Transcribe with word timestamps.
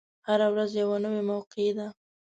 هره 0.27 0.47
ورځ 0.53 0.71
یوه 0.81 0.97
نوی 1.03 1.21
موقع 1.31 1.67
ده. 1.77 1.87